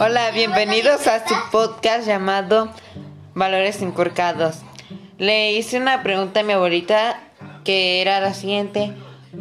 [0.00, 2.70] Hola, bienvenidos a su podcast llamado
[3.34, 4.58] Valores Inculcados.
[5.18, 7.20] Le hice una pregunta a mi abuelita
[7.64, 8.92] que era la siguiente.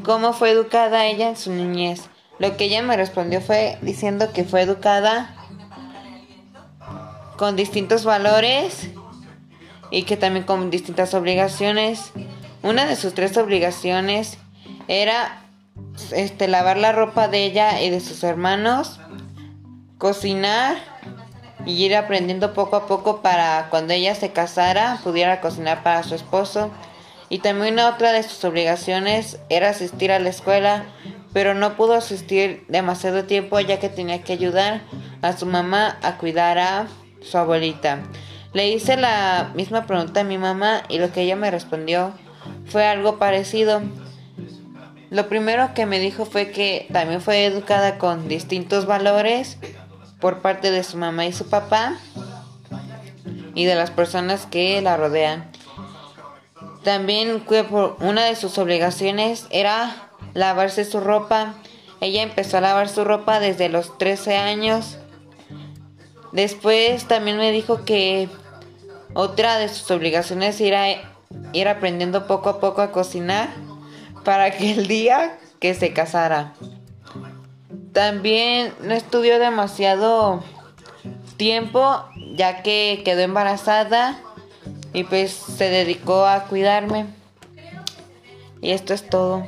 [0.03, 2.09] ¿Cómo fue educada ella en su niñez?
[2.39, 5.35] Lo que ella me respondió fue diciendo que fue educada
[7.37, 8.89] con distintos valores
[9.91, 12.11] y que también con distintas obligaciones.
[12.63, 14.39] Una de sus tres obligaciones
[14.87, 15.43] era
[16.11, 18.99] este, lavar la ropa de ella y de sus hermanos,
[19.97, 20.77] cocinar
[21.65, 26.15] y ir aprendiendo poco a poco para cuando ella se casara pudiera cocinar para su
[26.15, 26.71] esposo.
[27.29, 30.85] Y también otra de sus obligaciones era asistir a la escuela,
[31.33, 34.81] pero no pudo asistir demasiado tiempo ya que tenía que ayudar
[35.21, 36.87] a su mamá a cuidar a
[37.21, 37.99] su abuelita.
[38.53, 42.13] Le hice la misma pregunta a mi mamá y lo que ella me respondió
[42.65, 43.81] fue algo parecido.
[45.09, 49.57] Lo primero que me dijo fue que también fue educada con distintos valores
[50.19, 51.97] por parte de su mamá y su papá
[53.53, 55.49] y de las personas que la rodean.
[56.83, 57.43] También
[57.99, 61.55] una de sus obligaciones era lavarse su ropa.
[61.99, 64.97] Ella empezó a lavar su ropa desde los 13 años.
[66.31, 68.29] Después también me dijo que
[69.13, 70.85] otra de sus obligaciones era
[71.53, 73.49] ir aprendiendo poco a poco a cocinar
[74.23, 76.53] para que el día que se casara.
[77.97, 80.43] También no estudió demasiado
[81.35, 84.19] tiempo ya que quedó embarazada
[84.93, 87.07] y pues se dedicó a cuidarme.
[88.61, 89.47] Y esto es todo.